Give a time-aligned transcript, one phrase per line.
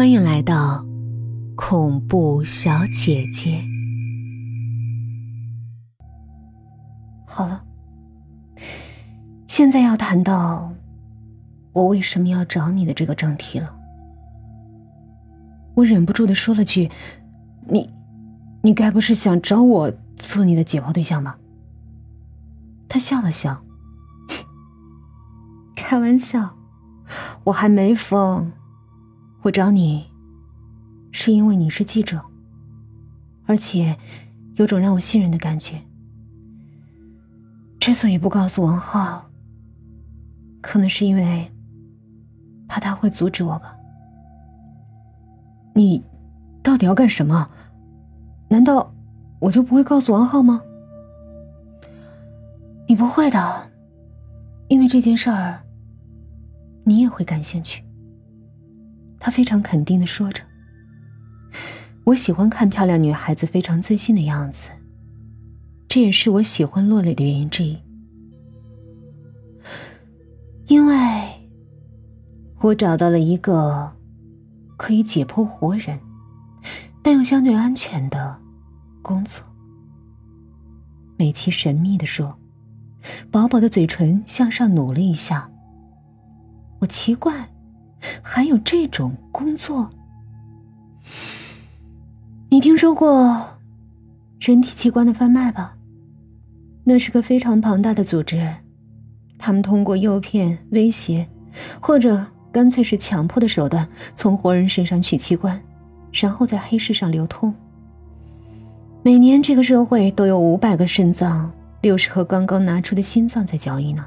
[0.00, 0.82] 欢迎来到
[1.54, 3.62] 恐怖小姐姐。
[7.26, 7.62] 好了，
[9.46, 10.72] 现在要谈到
[11.74, 13.76] 我为什么要找你的这个正题了。
[15.74, 16.90] 我忍不住的说了句
[17.68, 17.90] ：“你，
[18.62, 21.38] 你该不是想找我做你的解剖对象吧？”
[22.88, 23.62] 他笑了笑，
[25.76, 26.56] 开玩笑，
[27.44, 28.50] 我还没疯。
[29.42, 30.04] 我找你，
[31.12, 32.20] 是因为你是记者，
[33.46, 33.96] 而且
[34.56, 35.80] 有种让我信任的感觉。
[37.78, 39.30] 之所以不告诉王浩，
[40.60, 41.50] 可能是因为
[42.68, 43.74] 怕他会阻止我吧。
[45.74, 46.04] 你
[46.62, 47.48] 到底要干什么？
[48.50, 48.92] 难道
[49.38, 50.62] 我就不会告诉王浩吗？
[52.86, 53.70] 你不会的，
[54.68, 55.62] 因为这件事儿，
[56.84, 57.82] 你也会感兴趣。
[59.20, 60.42] 他非常肯定的说着
[62.04, 64.70] ：“我喜欢看漂亮女孩子非常自信的样子，
[65.86, 67.78] 这也是我喜欢落泪的原因之一。
[70.66, 70.96] 因为，
[72.60, 73.92] 我找到了一个
[74.78, 76.00] 可以解剖活人，
[77.02, 78.38] 但又相对安全的
[79.02, 79.44] 工作。”
[81.18, 82.38] 美琪神秘的说，
[83.30, 85.50] 薄薄的嘴唇向上努了一下。
[86.78, 87.46] 我奇怪。
[88.22, 89.90] 还有这种工作？
[92.48, 93.58] 你听说过
[94.40, 95.76] 人体器官的贩卖吧？
[96.84, 98.54] 那是个非常庞大的组织，
[99.38, 101.28] 他们通过诱骗、威胁，
[101.80, 105.60] 或者干脆是强迫的手段，从活人身上取器官，
[106.12, 107.54] 然后在黑市上流通。
[109.02, 114.04] 每年这个社会都有五百个肾脏、六十颗刚刚拿出的心脏在交易呢。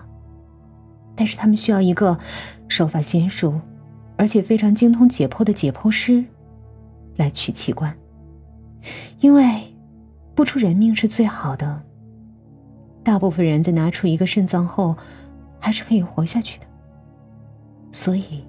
[1.16, 2.18] 但是他们需要一个
[2.68, 3.62] 手法娴熟。
[4.16, 6.24] 而且非常精通解剖的解剖师，
[7.16, 7.96] 来取器官，
[9.20, 9.74] 因为
[10.36, 11.82] 不出人命是最好的。
[13.04, 14.96] 大部分人在拿出一个肾脏后，
[15.60, 16.66] 还是可以活下去的。
[17.92, 18.46] 所以，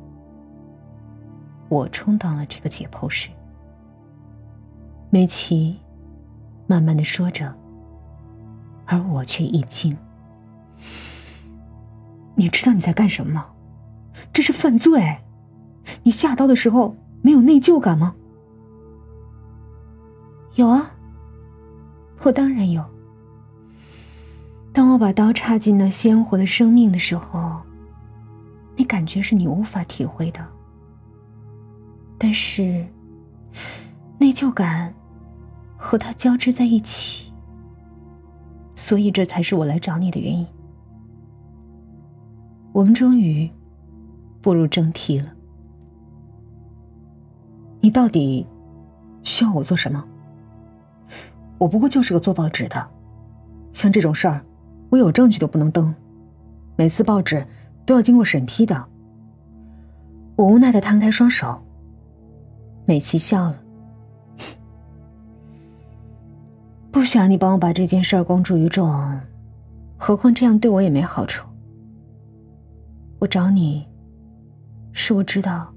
[1.68, 3.28] 我充当了这个解剖师。
[5.10, 5.78] 美琪
[6.66, 7.54] 慢慢的说着，
[8.86, 9.96] 而我却一惊
[12.36, 13.50] ：“你知道你在干什么吗？
[14.32, 15.16] 这是犯罪！”
[16.04, 18.14] 你下刀的时候没有内疚感吗？
[20.54, 20.92] 有啊，
[22.22, 22.84] 我当然有。
[24.72, 27.60] 当我把刀插进那鲜活的生命的时候，
[28.76, 30.46] 那感觉是你无法体会的。
[32.18, 32.86] 但是，
[34.18, 34.94] 内疚感
[35.76, 37.32] 和它交织在一起，
[38.74, 40.46] 所以这才是我来找你的原因。
[42.72, 43.50] 我们终于
[44.42, 45.33] 步入正题了。
[47.84, 48.46] 你到底
[49.24, 50.02] 需要我做什么？
[51.58, 52.88] 我不过就是个做报纸的，
[53.74, 54.42] 像这种事儿，
[54.88, 55.94] 我有证据都不能登，
[56.76, 57.46] 每次报纸
[57.84, 58.86] 都要经过审批的。
[60.34, 61.62] 我无奈的摊开双手。
[62.86, 63.62] 美琪笑了，
[66.90, 69.20] 不想你帮我把这件事公诸于众，
[69.98, 71.46] 何况这样对我也没好处。
[73.18, 73.86] 我找你，
[74.94, 75.73] 是我知道。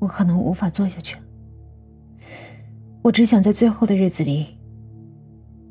[0.00, 1.16] 我可能无法做下去。
[3.02, 4.58] 我只想在最后的日子里，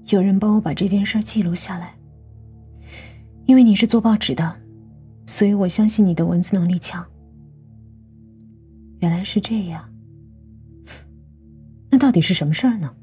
[0.08, 1.94] 有人帮我把这件事记录下来。
[3.46, 4.62] 因为你是做报纸的，
[5.26, 7.06] 所以我相信你的文字能力强。
[9.00, 9.92] 原来是这样，
[11.90, 12.96] 那到底是什么事儿呢？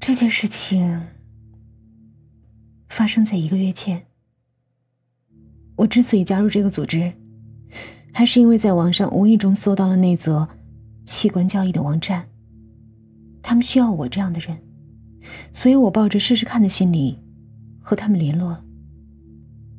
[0.00, 1.06] 这件事情
[2.88, 4.06] 发生在一个月前。
[5.76, 7.12] 我之所以加入这个组织。
[8.16, 10.48] 还是因为在网上无意中搜到了那则
[11.04, 12.28] 器官交易的网站，
[13.42, 14.56] 他们需要我这样的人，
[15.52, 17.18] 所以我抱着试试看的心理
[17.80, 18.64] 和他们联络了。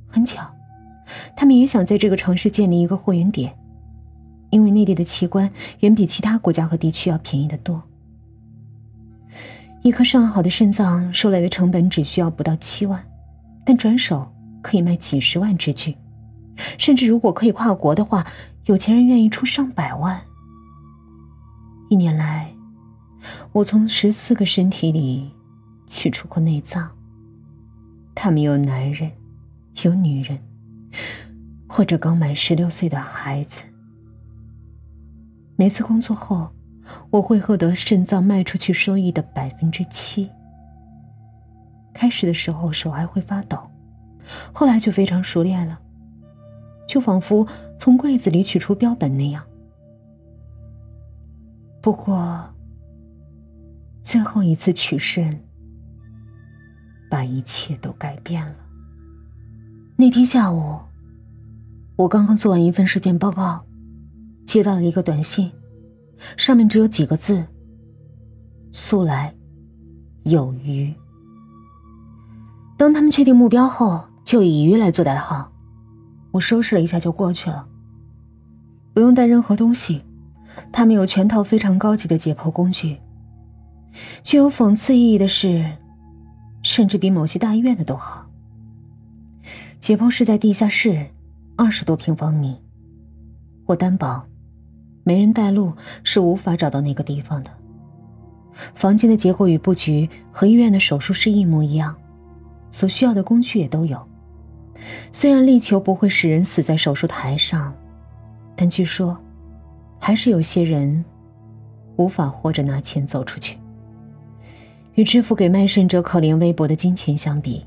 [0.06, 0.54] 很巧，
[1.36, 3.58] 他们也想在这个城市建立一个货源点，
[4.50, 5.50] 因为内地的器官
[5.80, 7.82] 远比其他国家和地区要便宜的多。
[9.82, 13.02] 一颗上好的肾脏收来的成本只需要不到七万，
[13.66, 14.30] 但转手
[14.62, 15.96] 可以卖几十万之巨。
[16.78, 18.26] 甚至如果可以跨国的话，
[18.66, 20.22] 有钱人愿意出上百万。
[21.90, 22.54] 一年来，
[23.52, 25.32] 我从十四个身体里
[25.88, 26.90] 取出过内脏，
[28.16, 29.12] 他们有男人，
[29.84, 30.40] 有女人，
[31.68, 33.62] 或者刚满十六岁的孩子。
[35.58, 36.50] 每次工作后，
[37.12, 40.30] 我会获得肾脏卖出去收益的百分之七。
[41.94, 43.58] 开始的时候手还会发抖，
[44.52, 45.80] 后来就非常熟练了。
[46.88, 47.48] 就仿佛
[47.78, 49.44] 从柜子里取出标本那样。
[51.82, 52.44] 不过，
[54.02, 55.40] 最后一次取肾，
[57.10, 58.56] 把一切都改变了。
[59.96, 60.80] 那天下午，
[61.96, 63.64] 我刚刚做完一份尸检报告，
[64.46, 65.52] 接到了一个短信，
[66.38, 67.46] 上面只有几个字
[68.72, 69.34] ：“速来，
[70.24, 70.94] 有余。”
[72.78, 75.52] 当他们确定目标后，就以鱼来做代号。
[76.36, 77.66] 我收拾了一下就过去了，
[78.94, 80.04] 不用带任何东西。
[80.70, 82.98] 他们有全套非常高级的解剖工具。
[84.22, 85.78] 具有讽刺意义的是，
[86.62, 88.26] 甚至比某些大医院的都好。
[89.80, 91.08] 解剖室在地下室，
[91.56, 92.60] 二十多平方米。
[93.66, 94.28] 我担保，
[95.06, 95.72] 没人带路
[96.04, 97.52] 是无法找到那个地方的。
[98.74, 101.96] 房间的结构与布局和医院的手术室一模一样，
[102.72, 104.06] 所需要的工具也都有。
[105.12, 107.74] 虽然力求不会使人死在手术台上，
[108.56, 109.18] 但据说，
[110.00, 111.04] 还是有些人
[111.96, 113.58] 无法活着拿钱走出去。
[114.94, 117.66] 与支付给卖肾者可怜微薄的金钱相比，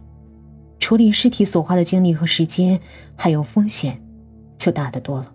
[0.79, 2.81] 处理尸体所花的精力和时间，
[3.17, 4.01] 还有风险，
[4.57, 5.31] 就大得多了。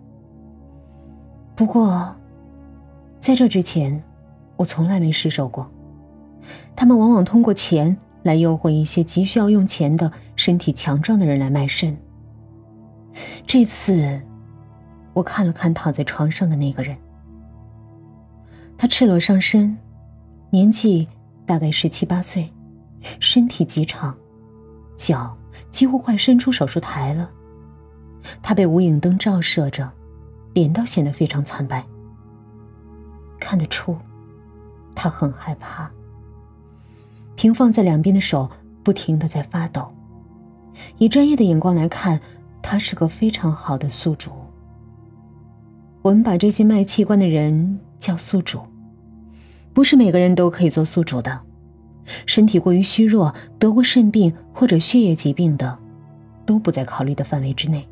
[1.54, 2.16] 不过，
[3.20, 4.02] 在这之前，
[4.56, 5.70] 我从来没失手过。
[6.74, 10.10] 他们往往通过钱来诱惑一些急需要用钱的
[10.44, 11.96] 身体强壮的人来卖肾。
[13.46, 14.20] 这次，
[15.14, 16.94] 我看了看躺在床上的那个人，
[18.76, 19.74] 他赤裸上身，
[20.50, 21.08] 年纪
[21.46, 22.52] 大概十七八岁，
[23.20, 24.14] 身体极长。
[24.96, 25.34] 脚
[25.70, 27.30] 几乎快伸出手术台了，
[28.42, 29.90] 他被无影灯照射着，
[30.52, 31.82] 脸倒显得非常惨白。
[33.40, 33.96] 看得出，
[34.94, 35.90] 他很害怕。
[37.34, 38.50] 平放在两边的手
[38.82, 39.90] 不停的在发抖。
[40.98, 42.20] 以专业的眼光来看，
[42.62, 44.30] 他是个非常好的宿主。
[46.02, 48.60] 我们把这些卖器官的人叫宿主，
[49.72, 51.40] 不是每个人都可以做宿主的。
[52.26, 55.78] 身体过于虚弱、得过肾病或者血液疾病的，
[56.44, 57.88] 都不在考虑的范围之内。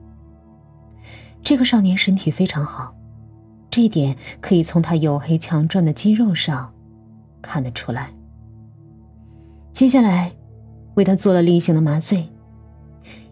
[1.43, 2.95] 这个少年身体非常好，
[3.71, 6.71] 这一点可以从他黝黑强壮的肌肉上
[7.41, 8.11] 看得出来。
[9.73, 10.31] 接下来，
[10.95, 12.29] 为他做了例行的麻醉，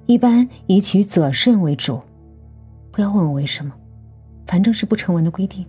[0.07, 2.01] 一般以取左肾为主。
[2.91, 3.73] 不要问我为什么，
[4.47, 5.65] 反正是不成文的规定。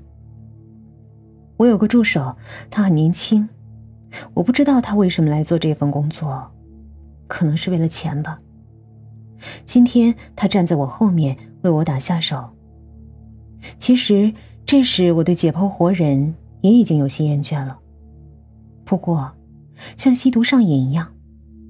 [1.57, 2.36] 我有个助手，
[2.69, 3.48] 他很年轻。
[4.33, 6.51] 我不知道他为什么来做这份工作，
[7.28, 8.39] 可能是为了钱吧。
[9.66, 12.50] 今天他站在我后面为我打下手。
[13.77, 14.34] 其实
[14.66, 17.77] 这时我对解剖活人也已经有些厌倦了。
[18.84, 19.31] 不过，
[19.95, 21.13] 像吸毒上瘾一样，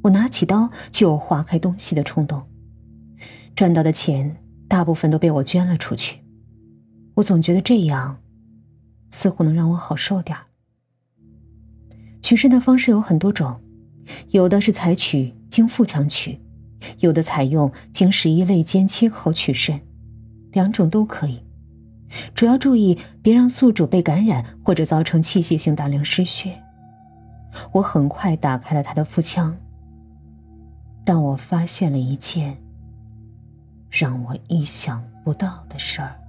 [0.04, 2.42] 我拿起刀就有划开东西的冲动。
[3.56, 4.38] 赚到的钱
[4.68, 6.20] 大部分都被我捐了出去，
[7.16, 8.20] 我总觉得这样
[9.12, 10.46] 似乎能让我好受点儿。
[12.22, 13.60] 取肾的方式有很多种，
[14.30, 16.40] 有的是采取经腹腔取，
[17.00, 19.82] 有的采用经十一肋间切口取肾，
[20.52, 21.44] 两种都可以。
[22.36, 26.62] 主要注意别让宿主被感染或者造成器械性大量失血。
[27.74, 29.58] 我很快打开了他的腹腔，
[31.04, 32.61] 但我发现了一件
[33.92, 36.21] 让我意想不到的事儿。